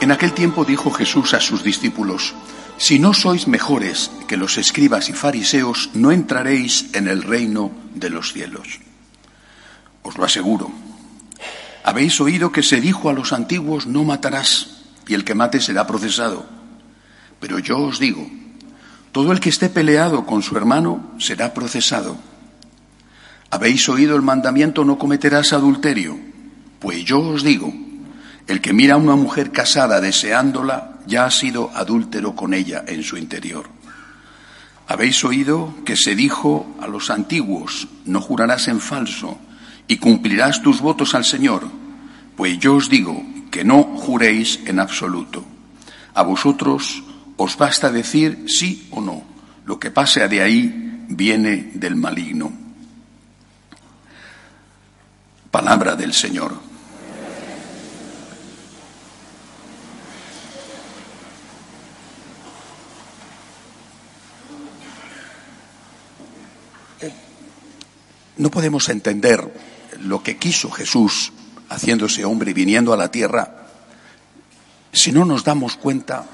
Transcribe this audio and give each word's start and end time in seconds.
En 0.00 0.12
aquel 0.12 0.32
tiempo 0.32 0.64
dijo 0.64 0.90
Jesús 0.90 1.32
a 1.32 1.40
sus 1.40 1.62
discípulos, 1.62 2.34
Si 2.76 2.98
no 2.98 3.14
sois 3.14 3.48
mejores 3.48 4.10
que 4.28 4.36
los 4.36 4.58
escribas 4.58 5.08
y 5.08 5.14
fariseos, 5.14 5.90
no 5.94 6.12
entraréis 6.12 6.94
en 6.94 7.08
el 7.08 7.22
reino 7.22 7.72
de 7.94 8.10
los 8.10 8.32
cielos. 8.32 8.80
Os 10.02 10.18
lo 10.18 10.24
aseguro. 10.24 10.70
Habéis 11.82 12.20
oído 12.20 12.52
que 12.52 12.62
se 12.62 12.80
dijo 12.80 13.08
a 13.08 13.14
los 13.14 13.32
antiguos, 13.32 13.86
no 13.86 14.04
matarás, 14.04 14.82
y 15.08 15.14
el 15.14 15.24
que 15.24 15.34
mate 15.34 15.60
será 15.60 15.86
procesado. 15.86 16.44
Pero 17.40 17.58
yo 17.58 17.78
os 17.78 17.98
digo, 17.98 18.28
todo 19.12 19.32
el 19.32 19.40
que 19.40 19.48
esté 19.48 19.70
peleado 19.70 20.26
con 20.26 20.42
su 20.42 20.56
hermano 20.56 21.12
será 21.18 21.54
procesado. 21.54 22.18
Habéis 23.50 23.88
oído 23.88 24.14
el 24.16 24.22
mandamiento, 24.22 24.84
no 24.84 24.98
cometerás 24.98 25.54
adulterio. 25.54 26.18
Pues 26.80 27.04
yo 27.04 27.20
os 27.20 27.42
digo, 27.42 27.72
el 28.46 28.60
que 28.60 28.72
mira 28.72 28.94
a 28.94 28.98
una 28.98 29.16
mujer 29.16 29.50
casada 29.50 30.00
deseándola 30.00 30.98
ya 31.06 31.24
ha 31.24 31.30
sido 31.30 31.70
adúltero 31.74 32.34
con 32.34 32.54
ella 32.54 32.84
en 32.86 33.02
su 33.02 33.16
interior. 33.16 33.68
Habéis 34.88 35.24
oído 35.24 35.74
que 35.84 35.96
se 35.96 36.14
dijo 36.14 36.76
a 36.80 36.86
los 36.86 37.10
antiguos, 37.10 37.88
no 38.04 38.20
jurarás 38.20 38.68
en 38.68 38.80
falso 38.80 39.38
y 39.88 39.96
cumplirás 39.96 40.62
tus 40.62 40.80
votos 40.80 41.14
al 41.14 41.24
Señor. 41.24 41.68
Pues 42.36 42.58
yo 42.58 42.76
os 42.76 42.88
digo 42.88 43.20
que 43.50 43.64
no 43.64 43.82
juréis 43.82 44.60
en 44.66 44.78
absoluto. 44.78 45.44
A 46.14 46.22
vosotros 46.22 47.02
os 47.36 47.56
basta 47.56 47.90
decir 47.90 48.44
sí 48.46 48.88
o 48.90 49.00
no. 49.00 49.24
Lo 49.64 49.80
que 49.80 49.90
pase 49.90 50.26
de 50.28 50.42
ahí 50.42 51.04
viene 51.08 51.70
del 51.74 51.96
maligno. 51.96 52.52
Palabra 55.50 55.96
del 55.96 56.12
Señor. 56.12 56.75
No 68.36 68.50
podemos 68.50 68.88
entender 68.88 69.52
lo 70.00 70.22
que 70.22 70.36
quiso 70.36 70.70
Jesús 70.70 71.32
haciéndose 71.68 72.24
hombre 72.24 72.50
y 72.50 72.54
viniendo 72.54 72.92
a 72.92 72.96
la 72.96 73.10
tierra 73.10 73.68
si 74.92 75.12
no 75.12 75.24
nos 75.24 75.44
damos 75.44 75.76
cuenta 75.76 76.24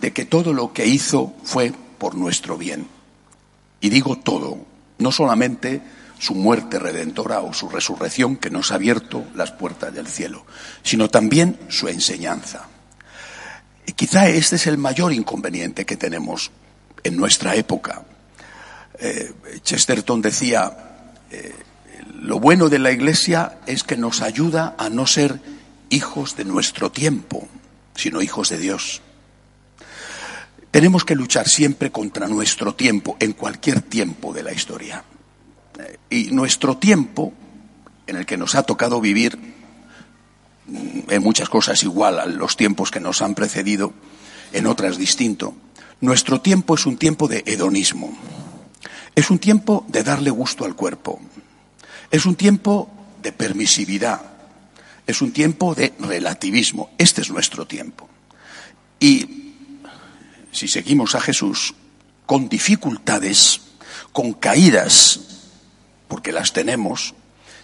de 0.00 0.12
que 0.12 0.24
todo 0.24 0.52
lo 0.52 0.72
que 0.72 0.86
hizo 0.86 1.34
fue 1.44 1.72
por 1.98 2.14
nuestro 2.14 2.56
bien. 2.56 2.86
Y 3.80 3.90
digo 3.90 4.18
todo, 4.18 4.58
no 4.98 5.12
solamente 5.12 5.82
su 6.18 6.34
muerte 6.34 6.78
redentora 6.78 7.40
o 7.40 7.52
su 7.52 7.68
resurrección 7.68 8.36
que 8.36 8.50
nos 8.50 8.70
ha 8.70 8.76
abierto 8.76 9.24
las 9.34 9.52
puertas 9.52 9.92
del 9.92 10.06
cielo, 10.06 10.46
sino 10.82 11.10
también 11.10 11.58
su 11.68 11.88
enseñanza. 11.88 12.68
Y 13.86 13.92
quizá 13.92 14.28
este 14.28 14.56
es 14.56 14.66
el 14.66 14.78
mayor 14.78 15.12
inconveniente 15.12 15.84
que 15.84 15.96
tenemos 15.96 16.50
en 17.02 17.16
nuestra 17.16 17.56
época. 17.56 18.04
Eh, 18.98 19.32
Chesterton 19.62 20.22
decía, 20.22 20.91
eh, 21.32 21.54
lo 22.20 22.38
bueno 22.38 22.68
de 22.68 22.78
la 22.78 22.92
Iglesia 22.92 23.58
es 23.66 23.84
que 23.84 23.96
nos 23.96 24.20
ayuda 24.20 24.74
a 24.78 24.90
no 24.90 25.06
ser 25.06 25.40
hijos 25.88 26.36
de 26.36 26.44
nuestro 26.44 26.92
tiempo, 26.92 27.48
sino 27.94 28.22
hijos 28.22 28.50
de 28.50 28.58
Dios. 28.58 29.02
Tenemos 30.70 31.04
que 31.04 31.14
luchar 31.14 31.48
siempre 31.48 31.90
contra 31.90 32.28
nuestro 32.28 32.74
tiempo, 32.74 33.16
en 33.18 33.32
cualquier 33.32 33.80
tiempo 33.80 34.32
de 34.32 34.42
la 34.42 34.52
historia. 34.52 35.04
Eh, 35.78 35.98
Y 36.10 36.30
nuestro 36.30 36.76
tiempo, 36.76 37.32
en 38.06 38.16
el 38.16 38.26
que 38.26 38.36
nos 38.36 38.54
ha 38.54 38.62
tocado 38.62 39.00
vivir, 39.00 39.38
mm, 40.66 41.10
en 41.10 41.22
muchas 41.22 41.48
cosas 41.48 41.82
igual 41.82 42.20
a 42.20 42.26
los 42.26 42.56
tiempos 42.56 42.90
que 42.90 43.00
nos 43.00 43.22
han 43.22 43.34
precedido, 43.34 43.92
en 44.52 44.66
otras 44.66 44.98
distinto, 44.98 45.54
nuestro 46.00 46.40
tiempo 46.40 46.74
es 46.74 46.84
un 46.84 46.98
tiempo 46.98 47.26
de 47.26 47.42
hedonismo. 47.46 48.16
Es 49.14 49.30
un 49.30 49.38
tiempo 49.38 49.84
de 49.88 50.02
darle 50.02 50.30
gusto 50.30 50.64
al 50.64 50.74
cuerpo. 50.74 51.20
Es 52.10 52.26
un 52.26 52.34
tiempo 52.34 52.90
de 53.22 53.32
permisividad. 53.32 54.22
Es 55.06 55.20
un 55.20 55.32
tiempo 55.32 55.74
de 55.74 55.92
relativismo. 55.98 56.90
Este 56.98 57.20
es 57.20 57.30
nuestro 57.30 57.66
tiempo. 57.66 58.08
Y 58.98 59.54
si 60.50 60.68
seguimos 60.68 61.14
a 61.14 61.20
Jesús 61.20 61.74
con 62.26 62.48
dificultades, 62.48 63.60
con 64.12 64.32
caídas, 64.32 65.20
porque 66.08 66.32
las 66.32 66.52
tenemos, 66.52 67.14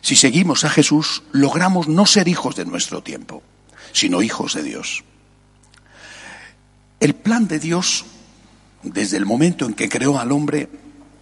si 0.00 0.16
seguimos 0.16 0.64
a 0.64 0.70
Jesús, 0.70 1.22
logramos 1.32 1.88
no 1.88 2.06
ser 2.06 2.28
hijos 2.28 2.56
de 2.56 2.64
nuestro 2.64 3.02
tiempo, 3.02 3.42
sino 3.92 4.22
hijos 4.22 4.54
de 4.54 4.62
Dios. 4.62 5.04
El 7.00 7.14
plan 7.14 7.46
de 7.46 7.58
Dios, 7.58 8.04
desde 8.82 9.16
el 9.16 9.26
momento 9.26 9.66
en 9.66 9.74
que 9.74 9.88
creó 9.88 10.18
al 10.18 10.32
hombre, 10.32 10.68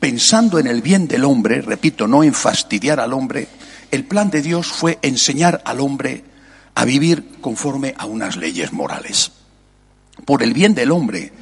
pensando 0.01 0.59
en 0.59 0.67
el 0.67 0.83
bien 0.83 1.09
del 1.09 1.25
hombre, 1.25 1.63
repito, 1.63 2.07
no 2.07 2.23
en 2.23 2.35
fastidiar 2.35 3.01
al 3.01 3.13
hombre, 3.13 3.49
el 3.91 4.05
plan 4.05 4.31
de 4.31 4.43
Dios 4.43 4.67
fue 4.67 4.99
enseñar 5.03 5.63
al 5.65 5.81
hombre 5.81 6.25
a 6.75 6.85
vivir 6.85 7.39
conforme 7.41 7.95
a 7.97 8.07
unas 8.07 8.37
leyes 8.37 8.73
morales. 8.73 9.33
Por 10.25 10.43
el 10.43 10.53
bien 10.53 10.75
del 10.75 10.91
hombre 10.91 11.33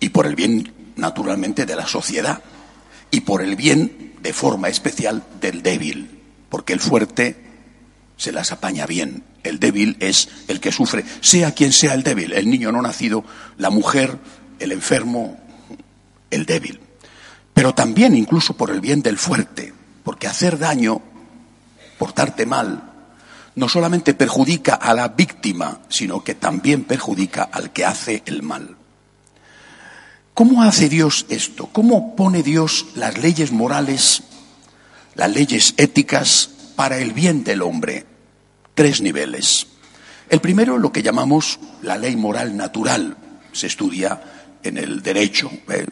y 0.00 0.10
por 0.10 0.26
el 0.26 0.34
bien, 0.34 0.72
naturalmente, 0.96 1.66
de 1.66 1.76
la 1.76 1.86
sociedad 1.86 2.42
y 3.10 3.20
por 3.20 3.42
el 3.42 3.56
bien, 3.56 4.14
de 4.20 4.32
forma 4.32 4.68
especial, 4.68 5.22
del 5.40 5.62
débil, 5.62 6.20
porque 6.48 6.72
el 6.72 6.80
fuerte 6.80 7.36
se 8.16 8.32
las 8.32 8.52
apaña 8.52 8.86
bien. 8.86 9.24
El 9.42 9.60
débil 9.60 9.96
es 10.00 10.28
el 10.48 10.60
que 10.60 10.72
sufre, 10.72 11.04
sea 11.20 11.52
quien 11.52 11.72
sea 11.72 11.94
el 11.94 12.02
débil, 12.02 12.32
el 12.32 12.48
niño 12.48 12.72
no 12.72 12.82
nacido, 12.82 13.24
la 13.58 13.70
mujer, 13.70 14.18
el 14.58 14.72
enfermo, 14.72 15.38
el 16.30 16.46
débil. 16.46 16.80
Pero 17.54 17.72
también 17.72 18.16
incluso 18.16 18.56
por 18.56 18.70
el 18.70 18.80
bien 18.80 19.00
del 19.00 19.16
fuerte, 19.16 19.72
porque 20.02 20.26
hacer 20.26 20.58
daño, 20.58 21.00
portarte 21.98 22.44
mal, 22.44 22.92
no 23.54 23.68
solamente 23.68 24.14
perjudica 24.14 24.74
a 24.74 24.92
la 24.94 25.08
víctima, 25.08 25.80
sino 25.88 26.24
que 26.24 26.34
también 26.34 26.84
perjudica 26.84 27.44
al 27.44 27.72
que 27.72 27.84
hace 27.84 28.22
el 28.26 28.42
mal. 28.42 28.76
¿Cómo 30.34 30.64
hace 30.64 30.88
Dios 30.88 31.26
esto? 31.28 31.68
¿Cómo 31.72 32.16
pone 32.16 32.42
Dios 32.42 32.86
las 32.96 33.18
leyes 33.18 33.52
morales, 33.52 34.24
las 35.14 35.32
leyes 35.32 35.74
éticas 35.76 36.50
para 36.74 36.98
el 36.98 37.12
bien 37.12 37.44
del 37.44 37.62
hombre? 37.62 38.04
Tres 38.74 39.00
niveles. 39.00 39.68
El 40.28 40.40
primero, 40.40 40.78
lo 40.78 40.90
que 40.90 41.04
llamamos 41.04 41.60
la 41.82 41.96
ley 41.96 42.16
moral 42.16 42.56
natural. 42.56 43.16
Se 43.52 43.68
estudia 43.68 44.20
en 44.64 44.78
el 44.78 45.02
derecho, 45.02 45.50
eh, 45.68 45.86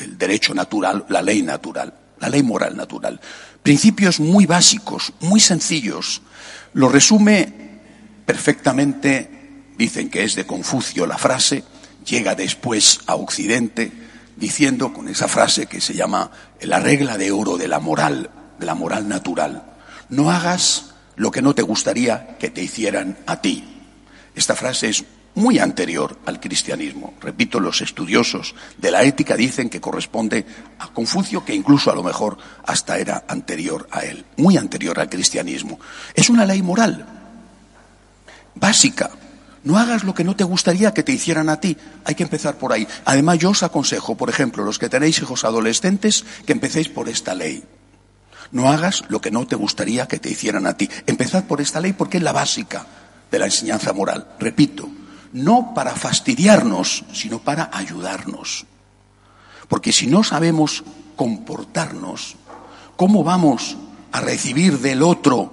el 0.00 0.16
derecho 0.16 0.54
natural, 0.54 1.04
la 1.08 1.20
ley 1.20 1.42
natural, 1.42 1.92
la 2.20 2.28
ley 2.28 2.42
moral 2.42 2.76
natural. 2.76 3.20
Principios 3.62 4.20
muy 4.20 4.46
básicos, 4.46 5.12
muy 5.20 5.40
sencillos. 5.40 6.22
Lo 6.72 6.88
resume 6.88 7.52
perfectamente, 8.24 9.64
dicen 9.76 10.08
que 10.08 10.24
es 10.24 10.34
de 10.36 10.46
Confucio 10.46 11.06
la 11.06 11.18
frase, 11.18 11.64
llega 12.06 12.34
después 12.34 13.00
a 13.06 13.16
Occidente 13.16 13.92
diciendo 14.36 14.92
con 14.92 15.08
esa 15.08 15.28
frase 15.28 15.66
que 15.66 15.80
se 15.80 15.94
llama 15.94 16.30
la 16.60 16.80
regla 16.80 17.18
de 17.18 17.32
oro 17.32 17.58
de 17.58 17.68
la 17.68 17.80
moral, 17.80 18.30
de 18.58 18.66
la 18.66 18.74
moral 18.74 19.08
natural. 19.08 19.64
No 20.08 20.30
hagas 20.30 20.92
lo 21.16 21.30
que 21.30 21.42
no 21.42 21.54
te 21.54 21.62
gustaría 21.62 22.36
que 22.38 22.50
te 22.50 22.62
hicieran 22.62 23.18
a 23.26 23.40
ti. 23.40 23.64
Esta 24.34 24.56
frase 24.56 24.88
es 24.88 25.04
muy 25.34 25.58
anterior 25.58 26.18
al 26.26 26.40
cristianismo. 26.40 27.14
Repito, 27.20 27.58
los 27.58 27.80
estudiosos 27.80 28.54
de 28.76 28.90
la 28.90 29.02
ética 29.02 29.36
dicen 29.36 29.70
que 29.70 29.80
corresponde 29.80 30.44
a 30.78 30.88
Confucio, 30.88 31.44
que 31.44 31.54
incluso 31.54 31.90
a 31.90 31.94
lo 31.94 32.02
mejor 32.02 32.36
hasta 32.66 32.98
era 32.98 33.24
anterior 33.28 33.88
a 33.90 34.00
él, 34.00 34.24
muy 34.36 34.56
anterior 34.56 34.98
al 35.00 35.08
cristianismo. 35.08 35.78
Es 36.14 36.28
una 36.28 36.44
ley 36.44 36.62
moral 36.62 37.06
básica. 38.54 39.10
No 39.64 39.78
hagas 39.78 40.02
lo 40.02 40.12
que 40.12 40.24
no 40.24 40.34
te 40.34 40.44
gustaría 40.44 40.92
que 40.92 41.04
te 41.04 41.12
hicieran 41.12 41.48
a 41.48 41.60
ti. 41.60 41.76
Hay 42.04 42.14
que 42.14 42.24
empezar 42.24 42.56
por 42.56 42.72
ahí. 42.72 42.86
Además, 43.04 43.38
yo 43.38 43.50
os 43.50 43.62
aconsejo, 43.62 44.16
por 44.16 44.28
ejemplo, 44.28 44.64
los 44.64 44.78
que 44.78 44.88
tenéis 44.88 45.18
hijos 45.20 45.44
adolescentes, 45.44 46.24
que 46.44 46.52
empecéis 46.52 46.88
por 46.88 47.08
esta 47.08 47.34
ley. 47.34 47.62
No 48.50 48.70
hagas 48.70 49.04
lo 49.08 49.20
que 49.20 49.30
no 49.30 49.46
te 49.46 49.54
gustaría 49.54 50.08
que 50.08 50.18
te 50.18 50.30
hicieran 50.30 50.66
a 50.66 50.76
ti. 50.76 50.90
Empezad 51.06 51.44
por 51.44 51.60
esta 51.60 51.80
ley 51.80 51.92
porque 51.92 52.18
es 52.18 52.22
la 52.22 52.32
básica 52.32 52.84
de 53.30 53.38
la 53.38 53.46
enseñanza 53.46 53.92
moral. 53.92 54.34
Repito, 54.40 54.90
no 55.32 55.72
para 55.74 55.94
fastidiarnos, 55.94 57.04
sino 57.12 57.38
para 57.38 57.70
ayudarnos. 57.72 58.66
Porque 59.68 59.92
si 59.92 60.06
no 60.06 60.22
sabemos 60.22 60.84
comportarnos, 61.16 62.36
¿cómo 62.96 63.24
vamos 63.24 63.76
a 64.12 64.20
recibir 64.20 64.78
del 64.80 65.02
otro 65.02 65.52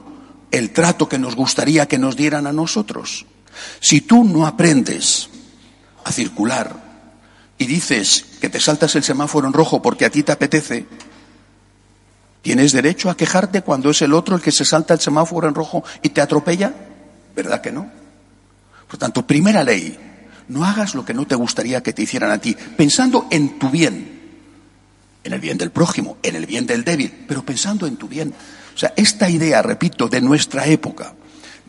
el 0.51 0.71
trato 0.71 1.07
que 1.07 1.19
nos 1.19 1.35
gustaría 1.35 1.87
que 1.87 1.99
nos 1.99 2.15
dieran 2.15 2.47
a 2.47 2.53
nosotros? 2.53 3.25
Si 3.79 4.01
tú 4.01 4.23
no 4.23 4.45
aprendes 4.45 5.29
a 6.03 6.11
circular 6.11 6.75
y 7.57 7.65
dices 7.65 8.25
que 8.41 8.49
te 8.49 8.59
saltas 8.59 8.95
el 8.95 9.03
semáforo 9.03 9.47
en 9.47 9.53
rojo 9.53 9.81
porque 9.81 10.05
a 10.05 10.09
ti 10.09 10.23
te 10.23 10.31
apetece, 10.31 10.85
¿tienes 12.41 12.71
derecho 12.71 13.09
a 13.09 13.17
quejarte 13.17 13.61
cuando 13.61 13.89
es 13.89 14.01
el 14.01 14.13
otro 14.13 14.35
el 14.35 14.41
que 14.41 14.51
se 14.51 14.65
salta 14.65 14.93
el 14.93 14.99
semáforo 14.99 15.47
en 15.47 15.55
rojo 15.55 15.83
y 16.01 16.09
te 16.09 16.21
atropella? 16.21 16.73
¿Verdad 17.35 17.61
que 17.61 17.71
no? 17.71 17.98
Por 18.89 18.97
tanto, 18.97 19.25
primera 19.25 19.63
ley, 19.63 19.97
no 20.47 20.65
hagas 20.65 20.95
lo 20.95 21.05
que 21.05 21.13
no 21.13 21.27
te 21.27 21.35
gustaría 21.35 21.83
que 21.83 21.93
te 21.93 22.01
hicieran 22.01 22.31
a 22.31 22.39
ti, 22.39 22.57
pensando 22.75 23.27
en 23.29 23.59
tu 23.59 23.69
bien, 23.69 24.19
en 25.23 25.33
el 25.33 25.39
bien 25.39 25.59
del 25.59 25.69
prójimo, 25.69 26.17
en 26.23 26.35
el 26.35 26.47
bien 26.47 26.65
del 26.65 26.83
débil, 26.83 27.25
pero 27.27 27.45
pensando 27.45 27.85
en 27.85 27.97
tu 27.97 28.07
bien. 28.07 28.33
O 28.73 28.77
sea, 28.77 28.93
esta 28.95 29.29
idea, 29.29 29.61
repito, 29.61 30.07
de 30.07 30.21
nuestra 30.21 30.65
época, 30.65 31.13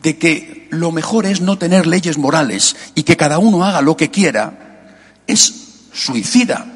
de 0.02 0.17
que 0.17 0.67
lo 0.70 0.93
mejor 0.93 1.26
es 1.26 1.43
no 1.43 1.58
tener 1.58 1.87
leyes 1.87 2.17
morales 2.17 2.75
y 2.94 3.02
que 3.02 3.19
cada 3.19 3.38
uno 3.38 3.64
haga 3.64 3.82
lo 3.82 3.99
que 3.99 4.11
quiera, 4.11 4.96
es 5.26 5.55
suicida 5.93 6.67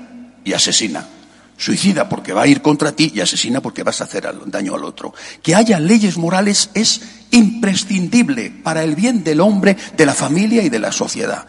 y 0.44 0.52
asesina. 0.52 1.08
Suicida 1.56 2.08
porque 2.08 2.32
va 2.32 2.42
a 2.42 2.46
ir 2.46 2.60
contra 2.60 2.92
ti 2.92 3.12
y 3.14 3.20
asesina 3.20 3.62
porque 3.62 3.82
vas 3.82 4.00
a 4.00 4.04
hacer 4.04 4.28
daño 4.46 4.74
al 4.74 4.84
otro. 4.84 5.14
Que 5.42 5.54
haya 5.54 5.80
leyes 5.80 6.18
morales 6.18 6.68
es 6.74 7.00
imprescindible 7.34 8.50
para 8.50 8.84
el 8.84 8.94
bien 8.94 9.24
del 9.24 9.40
hombre, 9.40 9.76
de 9.96 10.06
la 10.06 10.14
familia 10.14 10.62
y 10.62 10.68
de 10.68 10.78
la 10.78 10.92
sociedad. 10.92 11.46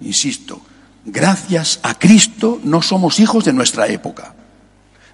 Insisto, 0.00 0.60
gracias 1.04 1.80
a 1.82 1.94
Cristo 1.94 2.60
no 2.64 2.82
somos 2.82 3.20
hijos 3.20 3.44
de 3.44 3.52
nuestra 3.52 3.86
época. 3.86 4.34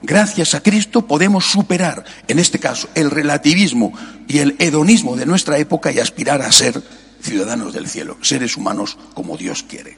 Gracias 0.02 0.54
a 0.54 0.62
Cristo 0.62 1.06
podemos 1.06 1.46
superar, 1.46 2.04
en 2.28 2.38
este 2.38 2.58
caso, 2.58 2.88
el 2.94 3.10
relativismo 3.10 3.92
y 4.26 4.38
el 4.38 4.56
hedonismo 4.58 5.16
de 5.16 5.26
nuestra 5.26 5.58
época 5.58 5.92
y 5.92 5.98
aspirar 5.98 6.42
a 6.42 6.52
ser 6.52 6.82
ciudadanos 7.22 7.72
del 7.72 7.86
cielo, 7.86 8.18
seres 8.20 8.56
humanos 8.56 8.98
como 9.14 9.36
Dios 9.36 9.62
quiere. 9.62 9.96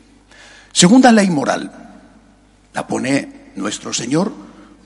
Segunda 0.73 1.11
ley 1.11 1.31
moral, 1.31 1.73
la 2.73 2.87
pone 2.87 3.51
nuestro 3.57 3.93
Señor 3.93 4.33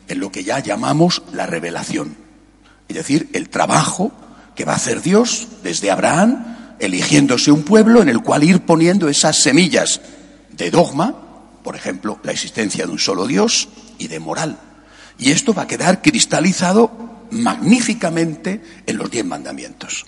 en 0.09 0.21
lo 0.21 0.31
que 0.31 0.45
ya 0.45 0.59
llamamos 0.61 1.23
la 1.33 1.47
revelación, 1.47 2.17
es 2.89 2.97
decir, 2.97 3.29
el 3.33 3.49
trabajo 3.49 4.13
que 4.61 4.67
va 4.67 4.75
a 4.75 4.77
hacer 4.77 5.01
Dios 5.01 5.49
desde 5.63 5.91
Abraham, 5.91 6.75
eligiéndose 6.79 7.51
un 7.51 7.63
pueblo 7.63 8.03
en 8.03 8.11
el 8.11 8.21
cual 8.21 8.45
ir 8.45 8.61
poniendo 8.61 9.09
esas 9.09 9.39
semillas 9.39 10.03
de 10.51 10.71
dogma, 10.71 11.15
por 11.65 11.77
ejemplo, 11.77 12.21
la 12.25 12.33
existencia 12.33 12.85
de 12.85 12.93
un 12.93 12.99
solo 12.99 13.27
Dios 13.27 13.71
y 13.97 14.09
de 14.09 14.21
moral. 14.21 14.59
Y 15.17 15.31
esto 15.31 15.55
va 15.55 15.63
a 15.63 15.67
quedar 15.67 16.03
cristalizado 16.03 16.91
magníficamente 17.31 18.63
en 18.85 18.99
los 18.99 19.11
diez 19.11 19.25
mandamientos. 19.25 20.05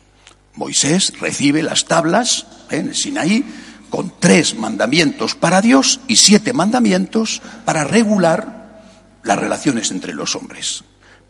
Moisés 0.55 1.15
recibe 1.19 1.63
las 1.63 1.87
tablas 1.87 2.47
¿eh? 2.69 2.77
en 2.77 2.89
el 2.89 2.95
Sinaí 2.95 3.47
con 3.89 4.13
tres 4.21 4.55
mandamientos 4.55 5.35
para 5.35 5.63
Dios 5.63 6.01
y 6.09 6.17
siete 6.17 6.53
mandamientos 6.53 7.41
para 7.65 7.85
regular 7.85 8.83
las 9.23 9.39
relaciones 9.39 9.91
entre 9.93 10.13
los 10.13 10.37
hombres. 10.37 10.85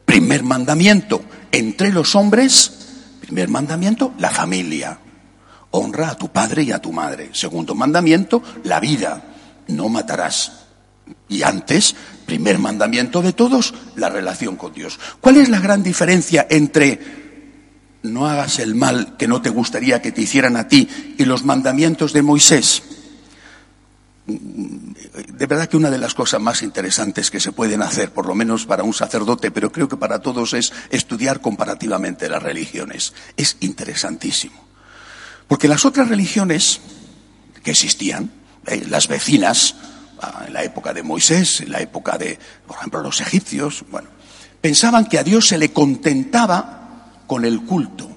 Primer 0.07 0.43
mandamiento 0.43 1.23
entre 1.53 1.93
los 1.93 2.17
hombres, 2.17 2.82
primer 3.33 3.49
mandamiento, 3.49 4.13
la 4.19 4.29
familia. 4.29 4.99
Honra 5.71 6.11
a 6.11 6.15
tu 6.17 6.29
padre 6.29 6.65
y 6.65 6.71
a 6.71 6.81
tu 6.81 6.93
madre. 6.93 7.31
Segundo 7.33 7.75
mandamiento, 7.75 8.43
la 8.65 8.79
vida. 8.79 9.25
No 9.69 9.89
matarás. 9.89 10.53
Y 11.31 11.43
antes, 11.43 11.97
primer 12.27 12.59
mandamiento 12.59 13.23
de 13.23 13.33
todos, 13.33 13.73
la 13.97 14.11
relación 14.11 14.57
con 14.57 14.75
Dios. 14.75 15.01
¿Cuál 15.23 15.39
es 15.39 15.49
la 15.49 15.61
gran 15.61 15.83
diferencia 15.83 16.47
entre 16.51 17.01
no 18.03 18.27
hagas 18.27 18.59
el 18.59 18.75
mal 18.75 19.17
que 19.17 19.29
no 19.29 19.41
te 19.41 19.49
gustaría 19.49 20.03
que 20.03 20.13
te 20.13 20.21
hicieran 20.21 20.59
a 20.59 20.69
ti 20.69 20.87
y 21.17 21.25
los 21.25 21.43
mandamientos 21.43 22.13
de 22.13 22.21
Moisés? 22.21 22.83
De 24.25 25.47
verdad 25.47 25.69
que 25.69 25.77
una 25.77 25.91
de 25.91 25.99
las 25.99 26.15
cosas 26.15 26.41
más 26.41 26.63
interesantes 26.63 27.31
que 27.31 27.41
se 27.41 27.51
pueden 27.51 27.83
hacer, 27.83 28.13
por 28.13 28.27
lo 28.27 28.35
menos 28.35 28.67
para 28.67 28.85
un 28.85 28.95
sacerdote, 28.95 29.51
pero 29.51 29.73
creo 29.73 29.89
que 29.89 29.97
para 29.97 30.21
todos, 30.21 30.55
es 30.55 30.73
estudiar 30.91 31.41
comparativamente 31.41 32.29
las 32.29 32.43
religiones. 32.43 33.15
Es 33.37 33.57
interesantísimo. 33.61 34.63
Porque 35.49 35.69
las 35.69 35.85
otras 35.85 36.09
religiones 36.09 36.81
que 37.65 37.73
existían, 37.73 38.31
eh, 38.67 38.85
las 38.89 39.09
vecinas, 39.09 39.75
en 40.47 40.53
la 40.53 40.63
época 40.63 40.93
de 40.93 41.03
Moisés, 41.03 41.61
en 41.61 41.73
la 41.73 41.81
época 41.81 42.17
de, 42.17 42.39
por 42.67 42.77
ejemplo, 42.77 43.03
los 43.03 43.21
egipcios, 43.21 43.85
bueno, 43.91 44.09
pensaban 44.61 45.07
que 45.07 45.19
a 45.19 45.25
Dios 45.25 45.49
se 45.49 45.59
le 45.59 45.73
contentaba 45.73 47.23
con 47.27 47.45
el 47.45 47.63
culto. 47.63 48.09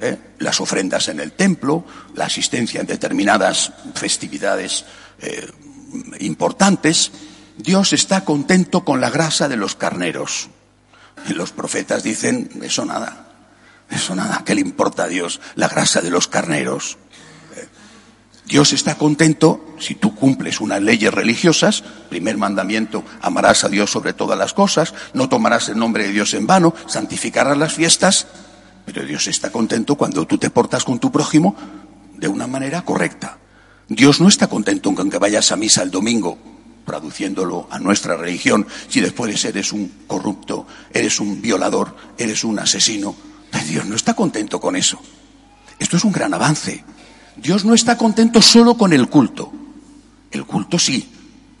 ¿eh? 0.00 0.16
Las 0.38 0.60
ofrendas 0.60 1.08
en 1.08 1.20
el 1.20 1.32
templo, 1.32 1.84
la 2.14 2.26
asistencia 2.26 2.80
en 2.80 2.86
determinadas 2.86 3.72
festividades 3.94 4.84
eh, 5.20 5.50
importantes. 6.20 7.12
Dios 7.56 7.92
está 7.92 8.24
contento 8.24 8.84
con 8.84 9.00
la 9.00 9.10
grasa 9.10 9.48
de 9.48 9.56
los 9.56 9.74
carneros. 9.74 10.48
Y 11.28 11.34
los 11.34 11.52
profetas 11.52 12.02
dicen, 12.02 12.48
eso 12.62 12.84
nada, 12.84 13.28
eso 13.90 14.14
nada, 14.14 14.42
¿qué 14.44 14.54
le 14.54 14.62
importa 14.62 15.04
a 15.04 15.08
Dios? 15.08 15.40
La 15.54 15.68
grasa 15.68 16.00
de 16.00 16.10
los 16.10 16.28
carneros. 16.28 16.98
Dios 18.46 18.72
está 18.72 18.96
contento 18.96 19.64
si 19.78 19.94
tú 19.94 20.14
cumples 20.16 20.60
unas 20.60 20.82
leyes 20.82 21.14
religiosas, 21.14 21.84
primer 22.08 22.36
mandamiento, 22.36 23.04
amarás 23.22 23.62
a 23.62 23.68
Dios 23.68 23.92
sobre 23.92 24.12
todas 24.12 24.36
las 24.36 24.54
cosas, 24.54 24.92
no 25.14 25.28
tomarás 25.28 25.68
el 25.68 25.78
nombre 25.78 26.04
de 26.04 26.12
Dios 26.12 26.34
en 26.34 26.48
vano, 26.48 26.74
santificarás 26.86 27.56
las 27.56 27.74
fiestas, 27.74 28.26
pero 28.84 29.04
Dios 29.04 29.28
está 29.28 29.52
contento 29.52 29.94
cuando 29.94 30.26
tú 30.26 30.36
te 30.36 30.50
portas 30.50 30.82
con 30.82 30.98
tu 30.98 31.12
prójimo 31.12 31.54
de 32.16 32.26
una 32.26 32.48
manera 32.48 32.82
correcta. 32.82 33.38
Dios 33.90 34.20
no 34.20 34.28
está 34.28 34.46
contento 34.46 34.94
con 34.94 35.10
que 35.10 35.18
vayas 35.18 35.50
a 35.50 35.56
misa 35.56 35.82
el 35.82 35.90
domingo, 35.90 36.38
traduciéndolo 36.86 37.66
a 37.70 37.80
nuestra 37.80 38.16
religión, 38.16 38.64
si 38.88 39.00
después 39.00 39.44
eres 39.44 39.72
un 39.72 39.90
corrupto, 40.06 40.64
eres 40.94 41.18
un 41.18 41.42
violador, 41.42 41.96
eres 42.16 42.44
un 42.44 42.60
asesino. 42.60 43.16
Dios 43.68 43.86
no 43.86 43.96
está 43.96 44.14
contento 44.14 44.60
con 44.60 44.76
eso. 44.76 45.00
Esto 45.80 45.96
es 45.96 46.04
un 46.04 46.12
gran 46.12 46.32
avance. 46.32 46.84
Dios 47.36 47.64
no 47.64 47.74
está 47.74 47.98
contento 47.98 48.40
solo 48.40 48.76
con 48.76 48.92
el 48.92 49.08
culto. 49.08 49.52
El 50.30 50.46
culto 50.46 50.78
sí, 50.78 51.10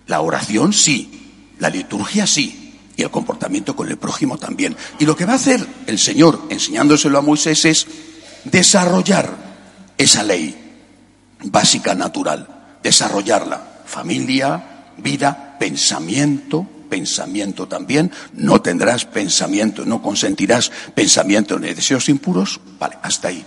la 0.06 0.20
oración 0.20 0.72
sí, 0.72 1.10
la 1.58 1.68
liturgia 1.68 2.28
sí, 2.28 2.76
y 2.96 3.02
el 3.02 3.10
comportamiento 3.10 3.74
con 3.74 3.88
el 3.88 3.98
prójimo 3.98 4.38
también. 4.38 4.76
Y 5.00 5.04
lo 5.04 5.16
que 5.16 5.24
va 5.24 5.32
a 5.32 5.36
hacer 5.36 5.66
el 5.88 5.98
Señor, 5.98 6.46
enseñándoselo 6.48 7.18
a 7.18 7.22
Moisés, 7.22 7.64
es 7.64 7.86
desarrollar 8.44 9.36
esa 9.98 10.22
ley 10.22 10.59
básica 11.44 11.94
natural, 11.94 12.76
desarrollarla. 12.82 13.82
Familia, 13.84 14.92
vida, 14.98 15.56
pensamiento, 15.58 16.66
pensamiento 16.88 17.66
también. 17.66 18.12
No 18.34 18.60
tendrás 18.60 19.04
pensamiento, 19.04 19.84
no 19.84 20.02
consentirás 20.02 20.70
pensamiento 20.94 21.58
de 21.58 21.74
deseos 21.74 22.08
impuros. 22.08 22.60
Vale, 22.78 22.98
hasta 23.02 23.28
ahí. 23.28 23.44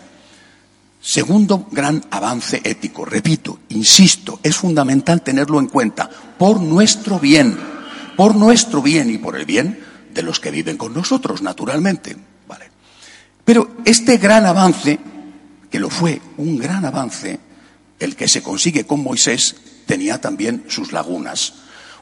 Segundo 1.04 1.68
gran 1.70 2.02
avance 2.12 2.62
ético, 2.64 3.04
repito, 3.04 3.60
insisto, 3.70 4.40
es 4.42 4.56
fundamental 4.56 5.22
tenerlo 5.22 5.60
en 5.60 5.68
cuenta 5.68 6.10
por 6.38 6.62
nuestro 6.62 7.20
bien, 7.20 7.58
por 8.16 8.36
nuestro 8.36 8.82
bien 8.82 9.10
y 9.10 9.18
por 9.18 9.36
el 9.36 9.46
bien 9.46 9.84
de 10.14 10.24
los 10.24 10.40
que 10.40 10.50
viven 10.50 10.78
con 10.78 10.94
nosotros, 10.94 11.42
naturalmente. 11.42 12.16
Vale. 12.48 12.72
Pero 13.44 13.76
este 13.84 14.18
gran 14.18 14.46
avance, 14.46 14.98
que 15.70 15.80
lo 15.80 15.90
fue 15.90 16.22
un 16.38 16.58
gran 16.58 16.86
avance, 16.86 17.38
el 18.04 18.16
que 18.16 18.28
se 18.28 18.44
consigue 18.44 18.86
con 18.86 19.02
Moisés, 19.04 19.56
tenía 19.86 20.22
también 20.22 20.66
sus 20.68 20.92
lagunas. 20.92 21.54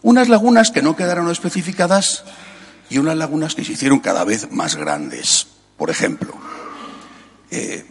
Unas 0.01 0.29
lagunas 0.29 0.71
que 0.71 0.81
no 0.81 0.95
quedaron 0.95 1.29
especificadas 1.29 2.23
y 2.89 2.97
unas 2.97 3.17
lagunas 3.17 3.55
que 3.55 3.63
se 3.63 3.73
hicieron 3.73 3.99
cada 3.99 4.23
vez 4.23 4.51
más 4.51 4.75
grandes. 4.75 5.47
Por 5.77 5.89
ejemplo, 5.89 6.33
eh, 7.49 7.85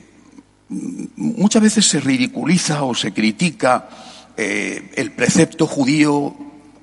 muchas 0.68 1.62
veces 1.62 1.88
se 1.88 2.00
ridiculiza 2.00 2.84
o 2.84 2.94
se 2.94 3.12
critica 3.12 3.88
eh, 4.36 4.90
el 4.96 5.12
precepto 5.12 5.66
judío, 5.66 6.34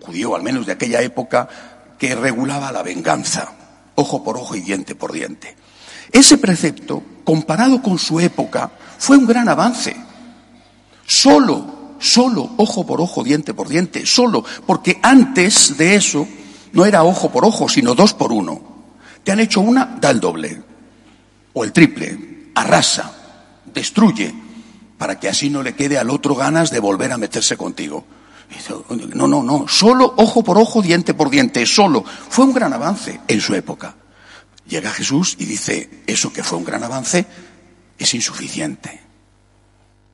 judío 0.02 0.36
al 0.36 0.44
menos 0.44 0.66
de 0.66 0.74
aquella 0.74 1.02
época, 1.02 1.48
que 1.98 2.16
regulaba 2.16 2.72
la 2.72 2.84
venganza, 2.84 3.54
ojo 3.96 4.24
por 4.24 4.38
ojo 4.38 4.56
y 4.56 4.62
diente 4.62 4.96
por 4.96 5.12
diente. 5.12 5.56
Ese 6.12 6.38
precepto, 6.38 7.04
comparado 7.24 7.82
con 7.82 8.00
su 8.00 8.20
época, 8.20 8.72
fue 8.98 9.18
un 9.18 9.28
gran 9.28 9.50
avance. 9.50 9.96
Solo, 11.08 11.96
solo, 12.00 12.52
ojo 12.58 12.86
por 12.86 13.00
ojo, 13.00 13.24
diente 13.24 13.54
por 13.54 13.70
diente, 13.70 14.06
solo, 14.06 14.44
porque 14.66 15.00
antes 15.02 15.78
de 15.78 15.96
eso 15.96 16.28
no 16.74 16.86
era 16.86 17.06
ojo 17.06 17.32
por 17.32 17.46
ojo, 17.46 17.70
sino 17.70 17.96
dos 17.96 18.14
por 18.14 18.34
uno. 18.34 18.62
Te 19.24 19.32
han 19.32 19.40
hecho 19.40 19.62
una, 19.62 19.98
da 20.02 20.10
el 20.10 20.20
doble, 20.20 20.62
o 21.54 21.64
el 21.64 21.72
triple, 21.72 22.50
arrasa, 22.54 23.14
destruye, 23.74 24.36
para 24.98 25.18
que 25.18 25.30
así 25.30 25.50
no 25.50 25.64
le 25.64 25.76
quede 25.76 25.98
al 25.98 26.10
otro 26.10 26.36
ganas 26.36 26.72
de 26.72 26.82
volver 26.82 27.14
a 27.14 27.18
meterse 27.18 27.56
contigo. 27.56 28.04
No, 29.14 29.28
no, 29.28 29.42
no, 29.42 29.66
solo 29.66 30.14
ojo 30.18 30.44
por 30.44 30.58
ojo, 30.58 30.82
diente 30.82 31.14
por 31.14 31.30
diente, 31.30 31.66
solo. 31.66 32.04
Fue 32.04 32.44
un 32.44 32.54
gran 32.54 32.74
avance 32.74 33.22
en 33.30 33.40
su 33.40 33.56
época. 33.56 33.96
Llega 34.68 34.92
Jesús 34.92 35.38
y 35.40 35.46
dice, 35.46 36.04
eso 36.06 36.34
que 36.34 36.44
fue 36.44 36.58
un 36.58 36.66
gran 36.66 36.84
avance 36.84 37.26
es 37.98 38.14
insuficiente. 38.14 39.07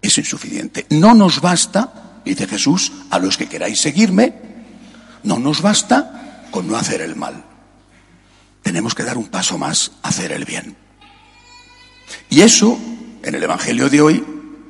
Es 0.03 0.17
insuficiente. 0.17 0.85
No 0.89 1.15
nos 1.15 1.39
basta, 1.39 2.19
dice 2.25 2.45
Jesús, 2.45 2.91
a 3.09 3.19
los 3.19 3.37
que 3.37 3.47
queráis 3.47 3.79
seguirme, 3.79 4.33
no 5.23 5.39
nos 5.39 5.61
basta 5.61 6.43
con 6.51 6.67
no 6.67 6.75
hacer 6.75 7.01
el 7.01 7.15
mal. 7.15 7.45
Tenemos 8.61 8.93
que 8.93 9.03
dar 9.03 9.17
un 9.17 9.27
paso 9.27 9.57
más, 9.57 9.93
hacer 10.03 10.33
el 10.33 10.43
bien. 10.43 10.75
Y 12.29 12.41
eso, 12.41 12.77
en 13.23 13.33
el 13.33 13.43
Evangelio 13.43 13.89
de 13.89 14.01
hoy, 14.01 14.25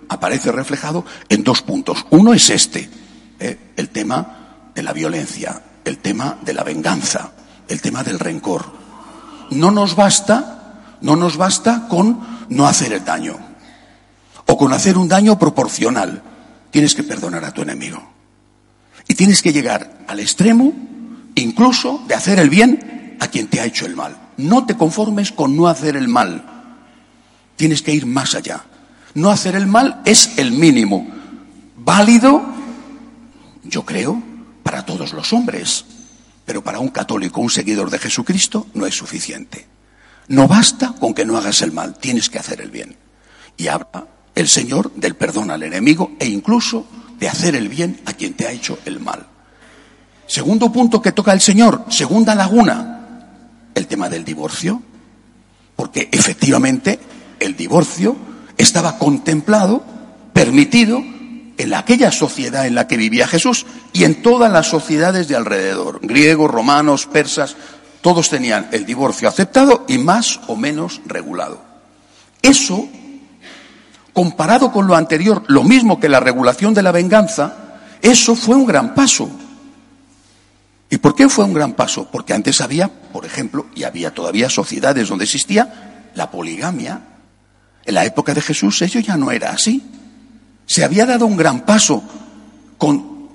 aparece 0.07 0.51
reflejado 0.51 1.03
en 1.29 1.43
dos 1.43 1.63
puntos. 1.63 2.05
Uno 2.11 2.33
es 2.35 2.51
este, 2.51 2.87
¿eh? 3.39 3.57
el 3.75 3.89
tema 3.89 4.69
de 4.75 4.83
la 4.83 4.93
violencia, 4.93 5.63
el 5.83 5.97
tema 5.97 6.37
de 6.41 6.53
la 6.53 6.63
venganza, 6.63 7.31
el 7.67 7.81
tema 7.81 8.03
del 8.03 8.19
rencor. 8.19 8.71
No 9.49 9.71
nos 9.71 9.95
basta, 9.95 10.97
no 11.01 11.15
nos 11.15 11.37
basta 11.37 11.87
con 11.89 12.45
no 12.49 12.67
hacer 12.67 12.93
el 12.93 13.03
daño 13.03 13.52
con 14.63 14.71
hacer 14.71 14.97
un 14.97 15.09
daño 15.09 15.37
proporcional. 15.37 16.23
Tienes 16.71 16.95
que 16.95 17.03
perdonar 17.03 17.43
a 17.43 17.51
tu 17.51 17.63
enemigo. 17.63 18.01
Y 19.09 19.13
tienes 19.13 19.41
que 19.41 19.51
llegar 19.51 20.05
al 20.07 20.21
extremo 20.21 20.71
incluso 21.35 22.01
de 22.07 22.15
hacer 22.15 22.39
el 22.39 22.49
bien 22.49 23.17
a 23.19 23.27
quien 23.27 23.49
te 23.49 23.59
ha 23.59 23.65
hecho 23.65 23.85
el 23.85 23.97
mal. 23.97 24.15
No 24.37 24.65
te 24.65 24.77
conformes 24.77 25.33
con 25.33 25.57
no 25.57 25.67
hacer 25.67 25.97
el 25.97 26.07
mal. 26.07 26.45
Tienes 27.57 27.81
que 27.81 27.93
ir 27.93 28.05
más 28.05 28.35
allá. 28.35 28.63
No 29.15 29.31
hacer 29.31 29.57
el 29.57 29.67
mal 29.67 30.01
es 30.05 30.37
el 30.37 30.53
mínimo. 30.53 31.09
Válido 31.75 32.45
yo 33.65 33.83
creo, 33.83 34.23
para 34.63 34.85
todos 34.85 35.11
los 35.11 35.33
hombres, 35.33 35.83
pero 36.45 36.63
para 36.63 36.79
un 36.79 36.87
católico, 36.87 37.41
un 37.41 37.49
seguidor 37.49 37.89
de 37.89 37.99
Jesucristo, 37.99 38.67
no 38.75 38.85
es 38.85 38.95
suficiente. 38.95 39.67
No 40.29 40.47
basta 40.47 40.93
con 41.01 41.13
que 41.13 41.25
no 41.25 41.35
hagas 41.35 41.61
el 41.63 41.73
mal, 41.73 41.97
tienes 41.97 42.29
que 42.29 42.39
hacer 42.39 42.61
el 42.61 42.71
bien. 42.71 42.95
Y 43.57 43.67
habla 43.67 44.07
el 44.35 44.47
Señor 44.47 44.91
del 44.95 45.15
perdón 45.15 45.51
al 45.51 45.63
enemigo 45.63 46.11
e 46.19 46.27
incluso 46.27 46.85
de 47.19 47.29
hacer 47.29 47.55
el 47.55 47.69
bien 47.69 48.01
a 48.05 48.13
quien 48.13 48.33
te 48.33 48.47
ha 48.47 48.51
hecho 48.51 48.79
el 48.85 48.99
mal. 48.99 49.27
Segundo 50.25 50.71
punto 50.71 51.01
que 51.01 51.11
toca 51.11 51.33
el 51.33 51.41
Señor, 51.41 51.85
segunda 51.89 52.33
laguna, 52.33 53.27
el 53.75 53.87
tema 53.87 54.09
del 54.09 54.25
divorcio, 54.25 54.81
porque 55.75 56.09
efectivamente 56.11 56.99
el 57.39 57.55
divorcio 57.55 58.15
estaba 58.57 58.97
contemplado, 58.97 59.83
permitido 60.33 60.97
en 61.57 61.73
aquella 61.73 62.11
sociedad 62.11 62.65
en 62.65 62.75
la 62.75 62.87
que 62.87 62.97
vivía 62.97 63.27
Jesús 63.27 63.65
y 63.91 64.05
en 64.05 64.21
todas 64.21 64.51
las 64.51 64.67
sociedades 64.67 65.27
de 65.27 65.35
alrededor, 65.35 65.99
griegos, 66.01 66.49
romanos, 66.49 67.05
persas, 67.05 67.55
todos 68.01 68.29
tenían 68.29 68.69
el 68.71 68.85
divorcio 68.85 69.27
aceptado 69.27 69.85
y 69.87 69.97
más 69.97 70.39
o 70.47 70.55
menos 70.55 71.01
regulado. 71.05 71.61
Eso, 72.41 72.87
comparado 74.13 74.71
con 74.71 74.87
lo 74.87 74.95
anterior, 74.95 75.43
lo 75.47 75.63
mismo 75.63 75.99
que 75.99 76.07
la 76.07 76.19
regulación 76.19 76.73
de 76.73 76.83
la 76.83 76.91
venganza, 76.91 77.79
eso 78.01 78.35
fue 78.35 78.55
un 78.55 78.65
gran 78.65 78.93
paso. 78.93 79.29
¿Y 80.89 80.97
por 80.97 81.15
qué 81.15 81.27
fue 81.27 81.45
un 81.45 81.53
gran 81.53 81.73
paso? 81.73 82.07
Porque 82.11 82.33
antes 82.33 82.61
había, 82.61 82.87
por 82.87 83.25
ejemplo, 83.25 83.65
y 83.75 83.83
había 83.83 84.13
todavía 84.13 84.49
sociedades 84.49 85.09
donde 85.09 85.25
existía 85.25 86.11
la 86.13 86.29
poligamia. 86.29 87.01
En 87.83 87.95
la 87.95 88.05
época 88.05 88.33
de 88.33 88.41
Jesús 88.41 88.81
eso 88.83 88.99
ya 88.99 89.17
no 89.17 89.31
era 89.31 89.49
así. 89.51 89.83
Se 90.67 90.83
había 90.83 91.05
dado 91.05 91.25
un 91.25 91.35
gran 91.35 91.61
paso 91.61 92.03
con, 92.77 93.29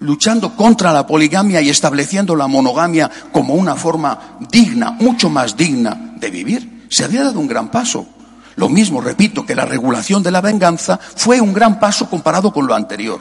luchando 0.00 0.54
contra 0.54 0.92
la 0.92 1.06
poligamia 1.06 1.62
y 1.62 1.70
estableciendo 1.70 2.36
la 2.36 2.46
monogamia 2.46 3.10
como 3.32 3.54
una 3.54 3.74
forma 3.74 4.36
digna, 4.50 4.90
mucho 4.90 5.30
más 5.30 5.56
digna 5.56 6.14
de 6.16 6.30
vivir. 6.30 6.86
Se 6.90 7.04
había 7.04 7.24
dado 7.24 7.40
un 7.40 7.48
gran 7.48 7.70
paso. 7.70 8.06
Lo 8.56 8.68
mismo, 8.68 9.00
repito, 9.00 9.46
que 9.46 9.54
la 9.54 9.64
regulación 9.64 10.22
de 10.22 10.30
la 10.30 10.40
venganza 10.40 10.98
fue 10.98 11.40
un 11.40 11.52
gran 11.52 11.80
paso 11.80 12.08
comparado 12.08 12.52
con 12.52 12.66
lo 12.66 12.74
anterior. 12.74 13.20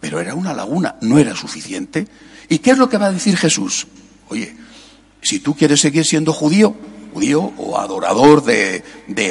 Pero 0.00 0.20
era 0.20 0.34
una 0.34 0.52
laguna, 0.52 0.96
no 1.00 1.18
era 1.18 1.34
suficiente. 1.34 2.06
¿Y 2.48 2.58
qué 2.58 2.72
es 2.72 2.78
lo 2.78 2.88
que 2.88 2.98
va 2.98 3.06
a 3.06 3.12
decir 3.12 3.36
Jesús? 3.36 3.86
Oye, 4.28 4.56
si 5.22 5.40
tú 5.40 5.54
quieres 5.54 5.80
seguir 5.80 6.04
siendo 6.04 6.32
judío, 6.32 6.74
judío 7.14 7.52
o 7.56 7.78
adorador 7.78 8.44
de, 8.44 8.82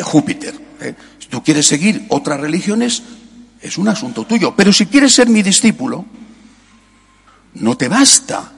Júpiter, 0.04 0.56
¿eh? 0.82 0.96
si 1.20 1.28
tú 1.28 1.44
quieres 1.44 1.68
seguir 1.68 2.06
otras 2.10 2.40
religiones, 2.40 3.04
es 3.62 3.78
un 3.78 3.88
asunto 3.88 4.26
tuyo. 4.26 4.54
Pero 4.56 4.72
si 4.74 4.86
quieres 4.86 5.14
ser 5.14 5.30
mi 5.30 5.42
discípulo, 5.42 6.06
no 7.56 7.78
te 7.78 7.88
basta 7.88 8.52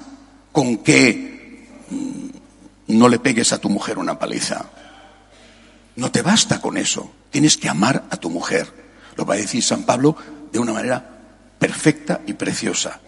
con 0.52 0.78
que 0.78 1.68
mm, 1.90 2.96
no 2.98 3.10
le 3.10 3.20
pegues 3.20 3.54
a 3.54 3.60
tu 3.60 3.70
mujer 3.70 3.98
una 3.98 4.18
paliza. 4.18 4.66
No 5.98 6.12
te 6.12 6.22
basta 6.22 6.62
con 6.62 6.78
eso. 6.78 7.12
Tienes 7.32 7.58
que 7.58 7.68
amar 7.68 8.06
a 8.10 8.18
tu 8.18 8.30
mujer. 8.30 8.72
Lo 9.18 9.26
va 9.26 9.34
a 9.34 9.38
decir 9.38 9.62
San 9.62 9.84
Pablo 9.84 10.16
de 10.52 10.60
una 10.60 10.72
manera 10.72 11.20
perfecta 11.60 12.22
y 12.26 12.34
preciosa. 12.34 13.02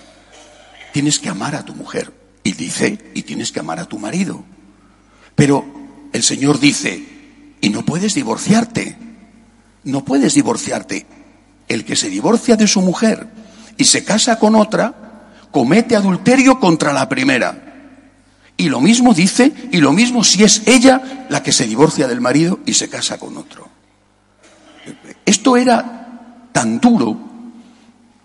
Tienes 0.92 1.20
que 1.20 1.30
amar 1.30 1.56
a 1.56 1.64
tu 1.64 1.74
mujer. 1.74 2.12
Y 2.44 2.54
dice, 2.54 3.12
y 3.14 3.22
tienes 3.24 3.52
que 3.52 3.60
amar 3.60 3.80
a 3.80 3.86
tu 3.86 4.00
marido. 4.00 4.44
Pero 5.36 5.66
el 6.12 6.24
Señor 6.24 6.60
dice, 6.60 7.04
y 7.62 7.70
no 7.70 7.86
puedes 7.86 8.16
divorciarte. 8.16 8.98
No 9.84 10.04
puedes 10.04 10.34
divorciarte 10.34 11.06
el 11.68 11.86
que 11.86 11.96
se 11.96 12.10
divorcia 12.10 12.58
de 12.58 12.68
su 12.68 12.82
mujer 12.82 13.28
y 13.78 13.86
se 13.86 14.04
casa 14.04 14.40
con 14.40 14.56
otra, 14.56 15.30
comete 15.52 15.96
adulterio 15.96 16.60
contra 16.60 16.92
la 16.92 17.08
primera. 17.08 17.69
Y 18.60 18.68
lo 18.68 18.82
mismo 18.82 19.14
dice, 19.14 19.54
y 19.72 19.78
lo 19.78 19.94
mismo 19.94 20.22
si 20.22 20.44
es 20.44 20.64
ella 20.66 21.26
la 21.30 21.42
que 21.42 21.54
se 21.54 21.66
divorcia 21.66 22.10
del 22.10 22.20
marido 22.20 22.60
y 22.66 22.74
se 22.74 22.90
casa 22.90 23.18
con 23.18 23.38
otro. 23.38 23.70
Esto 25.26 25.56
era 25.56 26.50
tan 26.52 26.78
duro, 26.82 27.18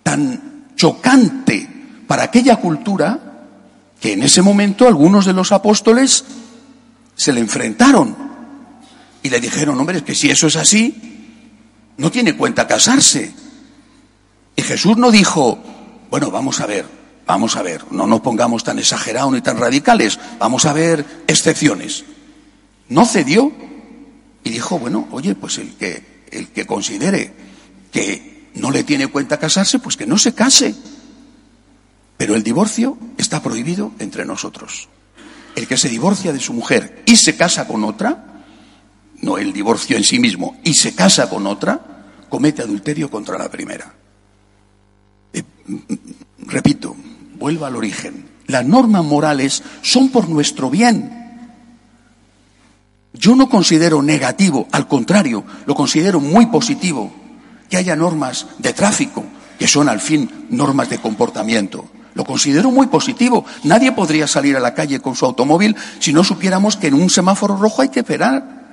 tan 0.03 0.73
chocante 0.75 1.69
para 2.09 2.25
aquella 2.25 2.57
cultura, 2.57 3.21
que 4.01 4.15
en 4.15 4.25
ese 4.25 4.43
momento 4.43 4.89
algunos 4.89 5.25
de 5.25 5.35
los 5.35 5.53
apóstoles 5.53 6.25
se 7.15 7.33
le 7.33 7.39
enfrentaron 7.39 8.17
y 9.23 9.31
le 9.31 9.39
dijeron, 9.39 9.79
hombre, 9.79 9.99
es 9.99 10.03
que 10.03 10.17
si 10.17 10.31
eso 10.31 10.49
es 10.49 10.57
así, 10.57 11.01
no 11.97 12.11
tiene 12.11 12.37
cuenta 12.37 12.67
casarse. 12.67 13.33
Y 14.57 14.63
Jesús 14.63 14.97
no 14.97 15.13
dijo, 15.13 15.63
bueno, 16.11 16.33
vamos 16.33 16.61
a 16.61 16.67
ver, 16.67 17.04
vamos 17.27 17.57
a 17.57 17.63
ver, 17.63 17.85
no 17.91 18.07
nos 18.07 18.21
pongamos 18.21 18.65
tan 18.65 18.79
exagerados 18.79 19.33
ni 19.33 19.41
tan 19.41 19.59
radicales, 19.59 20.19
vamos 20.39 20.65
a 20.67 20.73
ver 20.73 21.05
excepciones. 21.27 22.05
No 22.89 23.07
cedió 23.07 23.53
y 24.43 24.51
dijo, 24.51 24.79
bueno, 24.79 25.09
oye, 25.11 25.35
pues 25.35 25.59
el 25.59 25.75
que, 25.75 26.25
el 26.31 26.49
que 26.49 26.67
considere 26.67 27.33
que 27.91 28.49
no 28.55 28.71
le 28.71 28.85
tiene 28.85 29.09
cuenta 29.09 29.39
casarse, 29.39 29.79
pues 29.79 29.97
que 29.97 30.07
no 30.07 30.19
se 30.19 30.35
case. 30.35 30.75
Pero 32.17 32.35
el 32.35 32.43
divorcio 32.43 32.99
está 33.19 33.43
prohibido 33.43 33.93
entre 33.99 34.25
nosotros. 34.25 34.89
El 35.57 35.67
que 35.67 35.77
se 35.77 35.89
divorcia 35.89 36.33
de 36.33 36.41
su 36.41 36.53
mujer 36.53 37.03
y 37.07 37.17
se 37.17 37.37
casa 37.37 37.67
con 37.67 37.85
otra, 37.85 38.43
no 39.23 39.39
el 39.39 39.53
divorcio 39.53 39.97
en 39.97 40.05
sí 40.05 40.19
mismo, 40.19 40.59
y 40.65 40.75
se 40.75 40.95
casa 40.95 41.29
con 41.29 41.47
otra, 41.47 41.81
comete 42.29 42.63
adulterio 42.63 43.11
contra 43.11 43.39
la 43.39 43.51
primera. 43.51 43.95
Eh, 45.33 45.43
repito, 46.39 46.95
vuelvo 47.45 47.67
al 47.67 47.77
origen. 47.77 48.25
Las 48.47 48.65
normas 48.65 49.05
morales 49.05 49.63
son 49.83 50.09
por 50.09 50.31
nuestro 50.31 50.71
bien. 50.71 51.45
Yo 53.13 53.37
no 53.37 53.51
considero 53.51 54.01
negativo, 54.01 54.67
al 54.73 54.89
contrario, 54.89 55.45
lo 55.67 55.75
considero 55.75 56.21
muy 56.21 56.47
positivo 56.47 57.13
que 57.69 57.77
haya 57.77 57.97
normas 57.97 58.47
de 58.57 58.73
tráfico, 58.73 59.23
que 59.59 59.69
son 59.69 59.91
al 59.91 60.01
fin 60.01 60.47
normas 60.49 60.89
de 60.89 60.97
comportamiento. 60.97 61.85
Lo 62.15 62.25
considero 62.25 62.71
muy 62.71 62.87
positivo. 62.87 63.45
Nadie 63.65 63.93
podría 63.93 64.27
salir 64.27 64.57
a 64.57 64.61
la 64.61 64.73
calle 64.73 65.01
con 65.01 65.15
su 65.15 65.27
automóvil 65.27 65.77
si 65.99 66.15
no 66.15 66.25
supiéramos 66.25 66.79
que 66.79 66.87
en 66.87 66.95
un 66.95 67.11
semáforo 67.11 67.59
rojo 67.59 67.83
hay 67.83 67.91
que 67.91 68.01
esperar. 68.01 68.65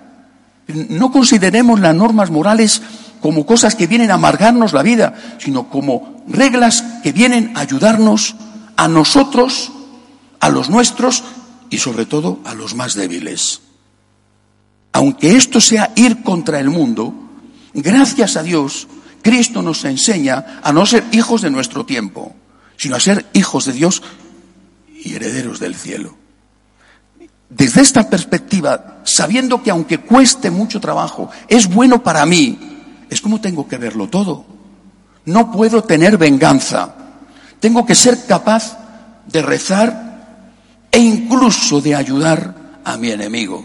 No 0.67 1.11
consideremos 1.11 1.81
las 1.81 1.93
normas 1.93 2.31
morales 2.31 2.81
como 3.19 3.45
cosas 3.45 3.75
que 3.75 3.87
vienen 3.87 4.11
a 4.11 4.13
amargarnos 4.13 4.71
la 4.71 4.81
vida, 4.81 5.13
sino 5.39 5.67
como 5.67 6.23
reglas 6.25 6.85
que 7.03 7.11
vienen 7.11 7.51
a 7.57 7.59
ayudarnos 7.59 8.37
a 8.81 8.87
nosotros, 8.87 9.71
a 10.39 10.49
los 10.49 10.71
nuestros 10.71 11.23
y 11.69 11.77
sobre 11.77 12.07
todo 12.07 12.39
a 12.45 12.55
los 12.55 12.73
más 12.73 12.95
débiles. 12.95 13.61
Aunque 14.91 15.35
esto 15.35 15.61
sea 15.61 15.93
ir 15.95 16.23
contra 16.23 16.59
el 16.59 16.71
mundo, 16.71 17.13
gracias 17.75 18.37
a 18.37 18.41
Dios 18.41 18.87
Cristo 19.21 19.61
nos 19.61 19.85
enseña 19.85 20.61
a 20.63 20.73
no 20.73 20.83
ser 20.87 21.03
hijos 21.11 21.43
de 21.43 21.51
nuestro 21.51 21.85
tiempo, 21.85 22.33
sino 22.75 22.95
a 22.95 22.99
ser 22.99 23.27
hijos 23.33 23.65
de 23.65 23.73
Dios 23.73 24.01
y 25.03 25.13
herederos 25.13 25.59
del 25.59 25.75
cielo. 25.75 26.17
Desde 27.49 27.81
esta 27.81 28.09
perspectiva, 28.09 29.01
sabiendo 29.03 29.61
que 29.61 29.69
aunque 29.69 29.99
cueste 29.99 30.49
mucho 30.49 30.79
trabajo, 30.79 31.29
es 31.47 31.67
bueno 31.67 32.01
para 32.01 32.25
mí, 32.25 32.57
es 33.11 33.21
como 33.21 33.39
tengo 33.39 33.67
que 33.67 33.77
verlo 33.77 34.09
todo. 34.09 34.43
No 35.25 35.51
puedo 35.51 35.83
tener 35.83 36.17
venganza. 36.17 36.95
Tengo 37.61 37.85
que 37.85 37.95
ser 37.95 38.25
capaz 38.25 38.75
de 39.27 39.41
rezar 39.41 40.49
e 40.91 40.99
incluso 40.99 41.79
de 41.79 41.95
ayudar 41.95 42.81
a 42.83 42.97
mi 42.97 43.11
enemigo. 43.11 43.63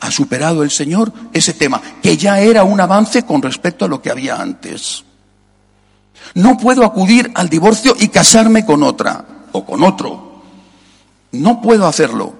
Ha 0.00 0.10
superado 0.10 0.64
el 0.64 0.70
Señor 0.72 1.12
ese 1.32 1.54
tema, 1.54 1.80
que 2.02 2.16
ya 2.16 2.40
era 2.40 2.64
un 2.64 2.80
avance 2.80 3.22
con 3.22 3.40
respecto 3.40 3.84
a 3.84 3.88
lo 3.88 4.02
que 4.02 4.10
había 4.10 4.34
antes. 4.34 5.04
No 6.34 6.58
puedo 6.58 6.84
acudir 6.84 7.30
al 7.36 7.48
divorcio 7.48 7.94
y 7.98 8.08
casarme 8.08 8.66
con 8.66 8.82
otra 8.82 9.24
o 9.52 9.64
con 9.64 9.84
otro. 9.84 10.42
No 11.30 11.62
puedo 11.62 11.86
hacerlo. 11.86 12.34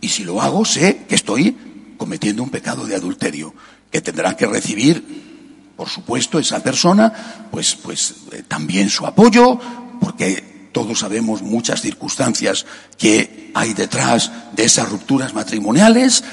Y 0.00 0.08
si 0.08 0.22
lo 0.22 0.40
hago, 0.40 0.64
sé 0.64 1.04
que 1.08 1.16
estoy 1.16 1.96
cometiendo 1.98 2.44
un 2.44 2.50
pecado 2.50 2.86
de 2.86 2.94
adulterio, 2.94 3.54
que 3.90 4.00
tendrá 4.00 4.36
que 4.36 4.46
recibir, 4.46 5.33
por 5.76 5.88
supuesto, 5.88 6.38
esa 6.38 6.62
persona, 6.62 7.12
pues, 7.50 7.74
pues 7.74 8.14
eh, 8.32 8.44
también 8.46 8.88
su 8.88 9.06
apoyo, 9.06 9.58
porque 10.00 10.68
todos 10.72 10.98
sabemos 11.00 11.42
muchas 11.42 11.80
circunstancias 11.80 12.66
que 12.98 13.50
hay 13.54 13.74
detrás 13.74 14.30
de 14.52 14.64
esas 14.64 14.88
rupturas 14.88 15.34
matrimoniales 15.34 16.24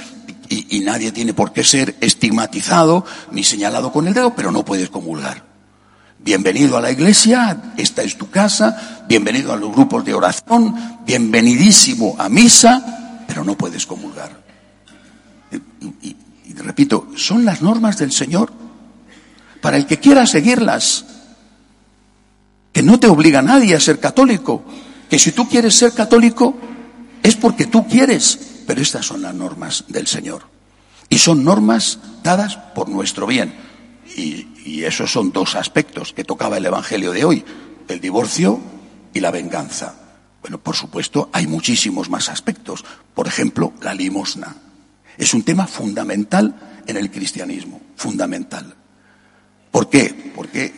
y, 0.49 0.81
nadie 0.81 1.13
tiene 1.13 1.33
por 1.33 1.53
qué 1.53 1.63
ser 1.63 1.95
estigmatizado 2.01 3.05
ni 3.31 3.41
señalado 3.43 3.93
con 3.93 4.07
el 4.07 4.13
dedo, 4.13 4.35
pero 4.35 4.51
no 4.51 4.65
puedes 4.65 4.89
comulgar. 4.89 5.45
Bienvenido 6.19 6.77
a 6.77 6.81
la 6.81 6.91
iglesia, 6.91 7.73
esta 7.77 8.03
es 8.03 8.17
tu 8.17 8.29
casa, 8.29 9.05
bienvenido 9.07 9.53
a 9.53 9.55
los 9.55 9.71
grupos 9.71 10.03
de 10.03 10.13
oración, 10.13 10.75
bienvenidísimo 11.05 12.15
a 12.19 12.27
misa, 12.27 13.23
pero 13.27 13.45
no 13.45 13.55
puedes 13.57 13.85
comulgar. 13.85 14.41
Y, 16.01 16.17
y 16.45 16.53
repito, 16.53 17.07
son 17.15 17.45
las 17.45 17.61
normas 17.61 17.97
del 17.97 18.11
Señor. 18.11 18.60
Para 19.61 19.77
el 19.77 19.85
que 19.85 19.99
quiera 19.99 20.25
seguirlas, 20.25 21.05
que 22.73 22.83
no 22.83 22.99
te 22.99 23.07
obliga 23.07 23.41
nadie 23.41 23.75
a 23.75 23.79
ser 23.79 23.99
católico, 23.99 24.63
que 25.09 25.19
si 25.19 25.31
tú 25.31 25.47
quieres 25.47 25.75
ser 25.75 25.93
católico 25.93 26.55
es 27.23 27.35
porque 27.35 27.67
tú 27.67 27.87
quieres, 27.87 28.63
pero 28.65 28.81
estas 28.81 29.05
son 29.05 29.21
las 29.21 29.35
normas 29.35 29.85
del 29.87 30.07
Señor. 30.07 30.43
Y 31.09 31.19
son 31.19 31.43
normas 31.43 31.99
dadas 32.23 32.55
por 32.73 32.89
nuestro 32.89 33.27
bien. 33.27 33.53
Y, 34.15 34.47
y 34.65 34.83
esos 34.83 35.11
son 35.11 35.31
dos 35.31 35.55
aspectos 35.55 36.13
que 36.13 36.23
tocaba 36.23 36.57
el 36.57 36.65
Evangelio 36.65 37.11
de 37.11 37.25
hoy, 37.25 37.45
el 37.87 37.99
divorcio 37.99 38.59
y 39.13 39.19
la 39.19 39.31
venganza. 39.31 39.95
Bueno, 40.41 40.57
por 40.57 40.75
supuesto, 40.75 41.29
hay 41.33 41.47
muchísimos 41.47 42.09
más 42.09 42.29
aspectos. 42.29 42.83
Por 43.13 43.27
ejemplo, 43.27 43.73
la 43.81 43.93
limosna. 43.93 44.55
Es 45.17 45.33
un 45.33 45.43
tema 45.43 45.67
fundamental 45.67 46.81
en 46.87 46.97
el 46.97 47.11
cristianismo, 47.11 47.81
fundamental. 47.95 48.75
¿Por 49.71 49.89
qué? 49.89 50.31
Porque 50.35 50.73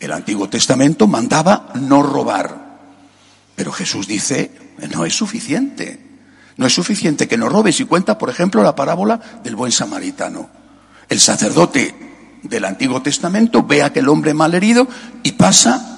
el 0.00 0.12
Antiguo 0.12 0.48
Testamento 0.48 1.06
mandaba 1.06 1.72
no 1.74 2.02
robar. 2.02 2.66
Pero 3.54 3.72
Jesús 3.72 4.06
dice, 4.06 4.50
no 4.92 5.06
es 5.06 5.14
suficiente. 5.14 6.00
No 6.56 6.66
es 6.66 6.74
suficiente 6.74 7.28
que 7.28 7.38
no 7.38 7.48
robes. 7.48 7.80
Y 7.80 7.84
cuenta, 7.84 8.18
por 8.18 8.28
ejemplo, 8.28 8.62
la 8.62 8.74
parábola 8.74 9.20
del 9.42 9.56
buen 9.56 9.72
samaritano. 9.72 10.48
El 11.08 11.20
sacerdote 11.20 11.94
del 12.42 12.64
Antiguo 12.64 13.00
Testamento 13.02 13.62
ve 13.62 13.82
a 13.82 13.86
aquel 13.86 14.08
hombre 14.08 14.34
mal 14.34 14.54
herido 14.54 14.86
y 15.22 15.32
pasa 15.32 15.92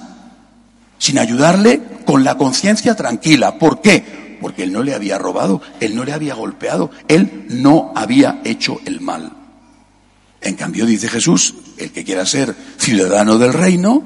sin 0.97 1.17
ayudarle 1.17 1.81
con 2.05 2.23
la 2.23 2.37
conciencia 2.37 2.95
tranquila. 2.95 3.57
¿Por 3.57 3.81
qué? 3.81 4.37
Porque 4.41 4.63
él 4.63 4.71
no 4.71 4.83
le 4.83 4.93
había 4.93 5.17
robado, 5.17 5.61
él 5.79 5.95
no 5.95 6.03
le 6.03 6.13
había 6.13 6.35
golpeado, 6.35 6.91
él 7.07 7.45
no 7.49 7.91
había 7.95 8.41
hecho 8.43 8.79
el 8.85 9.01
mal. 9.01 9.38
En 10.41 10.55
cambio, 10.55 10.85
dice 10.85 11.07
Jesús, 11.09 11.55
el 11.77 11.91
que 11.91 12.03
quiera 12.03 12.25
ser 12.25 12.55
ciudadano 12.77 13.37
del 13.37 13.53
reino, 13.53 14.03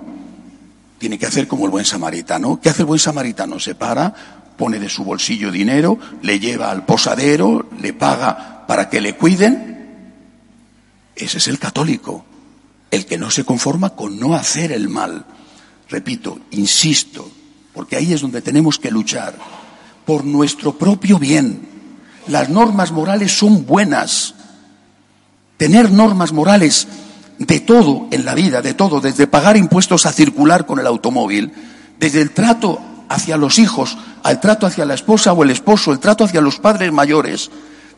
tiene 0.98 1.20
que 1.20 1.26
hacer 1.26 1.48
como 1.48 1.66
el 1.66 1.72
buen 1.72 1.86
samaritano. 1.86 2.60
¿Qué 2.62 2.70
hace 2.70 2.82
el 2.82 2.88
buen 2.88 3.00
samaritano? 3.00 3.60
Se 3.60 3.76
para, 3.76 4.14
pone 4.58 4.80
de 4.80 4.90
su 4.90 5.04
bolsillo 5.04 5.52
dinero, 5.52 6.00
le 6.22 6.40
lleva 6.40 6.72
al 6.72 6.86
posadero, 6.86 7.70
le 7.80 7.94
paga 7.94 8.66
para 8.68 8.90
que 8.90 9.02
le 9.02 9.16
cuiden. 9.16 9.74
Ese 11.16 11.38
es 11.38 11.48
el 11.48 11.60
católico 11.60 12.26
el 12.94 13.08
que 13.08 13.18
no 13.18 13.32
se 13.32 13.44
conforma 13.44 13.90
con 13.90 14.20
no 14.20 14.36
hacer 14.36 14.72
el 14.72 14.88
mal. 14.88 15.26
Repito, 15.90 16.42
insisto, 16.52 17.28
porque 17.74 17.96
ahí 17.96 18.14
es 18.14 18.22
donde 18.22 18.44
tenemos 18.44 18.78
que 18.78 18.92
luchar, 18.92 19.36
por 20.06 20.24
nuestro 20.24 20.78
propio 20.78 21.18
bien. 21.18 21.68
Las 22.28 22.50
normas 22.50 22.92
morales 22.92 23.36
son 23.36 23.66
buenas. 23.66 24.36
Tener 25.64 25.94
normas 25.94 26.34
morales 26.34 26.90
de 27.40 27.62
todo 27.62 28.10
en 28.12 28.26
la 28.26 28.36
vida, 28.36 28.62
de 28.62 28.74
todo, 28.74 29.00
desde 29.00 29.28
pagar 29.28 29.56
impuestos 29.56 30.06
a 30.06 30.12
circular 30.12 30.66
con 30.66 30.78
el 30.78 30.86
automóvil, 30.86 31.54
desde 31.98 32.20
el 32.20 32.32
trato 32.32 32.82
hacia 33.08 33.38
los 33.38 33.58
hijos, 33.60 33.98
al 34.24 34.42
trato 34.42 34.68
hacia 34.68 34.86
la 34.86 34.94
esposa 34.94 35.32
o 35.32 35.42
el 35.42 35.52
esposo, 35.52 35.94
el 35.94 36.00
trato 36.00 36.26
hacia 36.26 36.42
los 36.42 36.60
padres 36.60 36.92
mayores, 36.92 37.50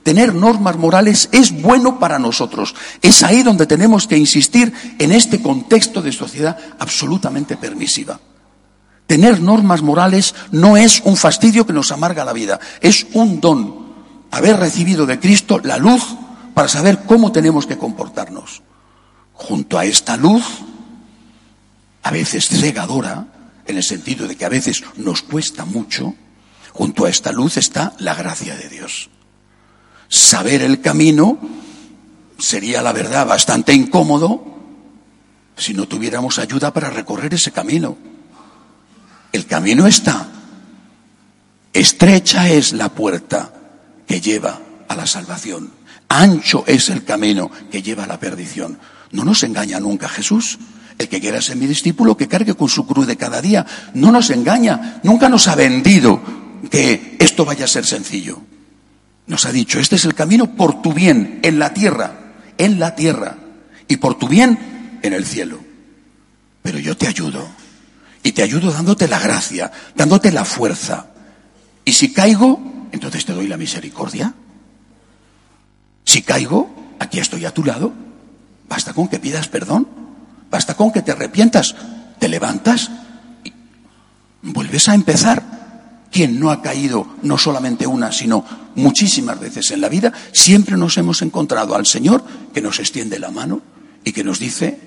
tener 0.03 0.35
normas 0.35 0.77
morales 0.77 1.27
es 1.31 1.59
bueno 1.59 1.97
para 1.97 2.19
nosotros. 2.19 2.75
Es 3.01 3.23
ahí 3.23 3.41
donde 3.41 3.65
tenemos 3.65 4.05
que 4.05 4.19
insistir 4.19 4.71
en 4.99 5.11
este 5.11 5.41
contexto 5.41 6.03
de 6.03 6.11
sociedad 6.11 6.55
absolutamente 6.77 7.57
permisiva. 7.57 8.19
Tener 9.07 9.41
normas 9.41 9.81
morales 9.81 10.35
no 10.51 10.77
es 10.77 11.01
un 11.03 11.17
fastidio 11.17 11.65
que 11.65 11.73
nos 11.73 11.91
amarga 11.91 12.25
la 12.25 12.33
vida, 12.33 12.59
es 12.79 13.07
un 13.13 13.41
don. 13.41 13.85
Haber 14.29 14.57
recibido 14.57 15.07
de 15.07 15.19
Cristo 15.19 15.59
la 15.63 15.79
luz 15.79 16.03
para 16.55 16.69
saber 16.69 17.03
cómo 17.05 17.31
tenemos 17.31 17.67
que 17.67 17.77
comportarnos. 17.77 18.63
Junto 19.33 19.77
a 19.77 19.85
esta 19.85 20.17
luz, 20.17 20.43
a 22.01 22.09
veces 22.09 22.47
cegadora, 22.47 23.27
en 23.67 23.77
el 23.77 23.83
sentido 23.83 24.27
de 24.27 24.37
que 24.37 24.45
a 24.45 24.49
veces 24.49 24.83
nos 24.95 25.21
cuesta 25.21 25.65
mucho, 25.65 26.15
junto 26.71 27.05
a 27.05 27.09
esta 27.09 27.31
luz 27.31 27.57
está 27.57 27.93
la 27.99 28.15
gracia 28.15 28.55
de 28.55 28.69
Dios. 28.69 29.09
Saber 30.07 30.61
el 30.61 30.79
camino 30.79 31.37
sería, 32.39 32.81
la 32.81 32.93
verdad, 32.93 33.27
bastante 33.27 33.73
incómodo 33.73 34.55
si 35.57 35.73
no 35.73 35.87
tuviéramos 35.87 36.39
ayuda 36.39 36.71
para 36.71 36.89
recorrer 36.89 37.33
ese 37.33 37.51
camino. 37.51 37.97
El 39.33 39.45
camino 39.45 39.87
está. 39.87 40.29
Estrecha 41.73 42.49
es 42.49 42.71
la 42.71 42.87
puerta 42.87 43.51
que 44.07 44.21
lleva 44.21 44.61
a 44.87 44.95
la 44.95 45.05
salvación. 45.05 45.84
Ancho 46.09 46.63
es 46.67 46.89
el 46.89 47.03
camino 47.03 47.49
que 47.71 47.81
lleva 47.81 48.03
a 48.03 48.07
la 48.07 48.19
perdición. 48.19 48.79
No 49.11 49.23
nos 49.23 49.43
engaña 49.43 49.79
nunca 49.79 50.07
Jesús. 50.07 50.59
El 50.97 51.09
que 51.09 51.19
quiera 51.19 51.41
ser 51.41 51.57
mi 51.57 51.67
discípulo, 51.67 52.15
que 52.15 52.27
cargue 52.27 52.53
con 52.53 52.69
su 52.69 52.85
cruz 52.85 53.05
de 53.07 53.17
cada 53.17 53.41
día. 53.41 53.65
No 53.93 54.11
nos 54.11 54.29
engaña. 54.29 55.01
Nunca 55.03 55.27
nos 55.29 55.47
ha 55.47 55.55
vendido 55.55 56.21
que 56.69 57.17
esto 57.19 57.45
vaya 57.45 57.65
a 57.65 57.69
ser 57.69 57.85
sencillo. 57.85 58.41
Nos 59.27 59.45
ha 59.45 59.51
dicho, 59.51 59.79
este 59.79 59.95
es 59.95 60.05
el 60.05 60.13
camino 60.13 60.55
por 60.55 60.81
tu 60.81 60.93
bien 60.93 61.39
en 61.43 61.57
la 61.57 61.73
tierra, 61.73 62.35
en 62.57 62.79
la 62.79 62.95
tierra, 62.95 63.37
y 63.87 63.97
por 63.97 64.17
tu 64.17 64.27
bien 64.27 64.99
en 65.01 65.13
el 65.13 65.25
cielo. 65.25 65.59
Pero 66.61 66.77
yo 66.79 66.95
te 66.95 67.07
ayudo, 67.07 67.47
y 68.23 68.31
te 68.33 68.43
ayudo 68.43 68.71
dándote 68.71 69.07
la 69.07 69.19
gracia, 69.19 69.71
dándote 69.95 70.31
la 70.31 70.45
fuerza. 70.45 71.07
Y 71.83 71.93
si 71.93 72.13
caigo, 72.13 72.87
entonces 72.91 73.25
te 73.25 73.33
doy 73.33 73.47
la 73.47 73.57
misericordia. 73.57 74.33
Caigo, 76.25 76.69
aquí 76.99 77.19
estoy 77.19 77.45
a 77.45 77.53
tu 77.53 77.63
lado. 77.63 77.93
Basta 78.67 78.93
con 78.93 79.07
que 79.07 79.19
pidas 79.19 79.47
perdón, 79.47 79.87
basta 80.49 80.75
con 80.75 80.91
que 80.91 81.01
te 81.01 81.11
arrepientas, 81.11 81.75
te 82.19 82.27
levantas 82.27 82.89
y 83.43 83.53
vuelves 84.41 84.89
a 84.89 84.95
empezar 84.95 85.55
quien 86.11 86.39
no 86.39 86.49
ha 86.49 86.61
caído 86.61 87.07
no 87.23 87.37
solamente 87.37 87.85
una, 87.85 88.11
sino 88.11 88.45
muchísimas 88.75 89.39
veces 89.39 89.71
en 89.71 89.81
la 89.81 89.89
vida, 89.89 90.13
siempre 90.31 90.77
nos 90.77 90.97
hemos 90.97 91.21
encontrado 91.21 91.75
al 91.75 91.85
Señor 91.85 92.23
que 92.53 92.61
nos 92.61 92.79
extiende 92.79 93.19
la 93.19 93.31
mano 93.31 93.61
y 94.03 94.13
que 94.13 94.23
nos 94.23 94.39
dice, 94.39 94.79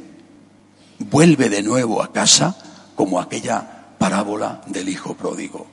vuelve 0.98 1.48
de 1.48 1.62
nuevo 1.62 2.02
a 2.02 2.12
casa 2.12 2.56
como 2.94 3.20
aquella 3.20 3.94
parábola 3.98 4.62
del 4.66 4.88
Hijo 4.88 5.14
pródigo. 5.14 5.66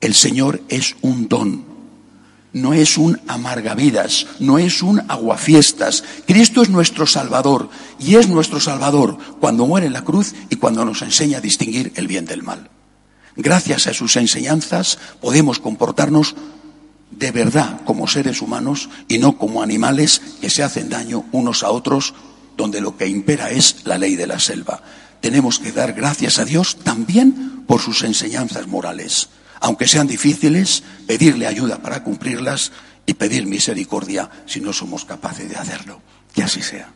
El 0.00 0.14
Señor 0.14 0.62
es 0.68 0.96
un 1.02 1.28
don, 1.28 1.64
no 2.52 2.74
es 2.74 2.98
un 2.98 3.20
amargavidas, 3.28 4.26
no 4.38 4.58
es 4.58 4.82
un 4.82 5.00
aguafiestas. 5.08 6.04
Cristo 6.26 6.62
es 6.62 6.68
nuestro 6.68 7.06
Salvador 7.06 7.70
y 7.98 8.16
es 8.16 8.28
nuestro 8.28 8.60
Salvador 8.60 9.16
cuando 9.40 9.66
muere 9.66 9.86
en 9.86 9.92
la 9.92 10.04
cruz 10.04 10.34
y 10.50 10.56
cuando 10.56 10.84
nos 10.84 11.02
enseña 11.02 11.38
a 11.38 11.40
distinguir 11.40 11.92
el 11.96 12.06
bien 12.06 12.26
del 12.26 12.42
mal. 12.42 12.70
Gracias 13.36 13.86
a 13.86 13.94
sus 13.94 14.16
enseñanzas 14.16 14.98
podemos 15.20 15.58
comportarnos 15.58 16.34
de 17.10 17.30
verdad 17.30 17.80
como 17.84 18.06
seres 18.06 18.42
humanos 18.42 18.88
y 19.08 19.18
no 19.18 19.38
como 19.38 19.62
animales 19.62 20.20
que 20.40 20.50
se 20.50 20.62
hacen 20.62 20.88
daño 20.88 21.24
unos 21.32 21.62
a 21.62 21.70
otros 21.70 22.14
donde 22.56 22.80
lo 22.80 22.96
que 22.96 23.06
impera 23.06 23.50
es 23.50 23.84
la 23.84 23.96
ley 23.96 24.16
de 24.16 24.26
la 24.26 24.38
selva. 24.38 24.82
Tenemos 25.20 25.58
que 25.58 25.72
dar 25.72 25.94
gracias 25.94 26.38
a 26.38 26.44
Dios 26.44 26.76
también 26.82 27.64
por 27.66 27.80
sus 27.80 28.02
enseñanzas 28.02 28.66
morales. 28.66 29.28
Aunque 29.62 29.86
sean 29.86 30.08
difíciles, 30.08 30.82
pedirle 31.06 31.46
ayuda 31.46 31.78
para 31.78 32.02
cumplirlas 32.02 32.72
y 33.06 33.14
pedir 33.14 33.46
misericordia 33.46 34.28
si 34.44 34.60
no 34.60 34.72
somos 34.72 35.04
capaces 35.04 35.48
de 35.48 35.56
hacerlo. 35.56 36.02
Que 36.34 36.42
así 36.42 36.62
sea. 36.62 36.90